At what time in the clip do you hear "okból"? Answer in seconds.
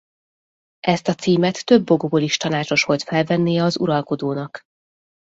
1.89-2.21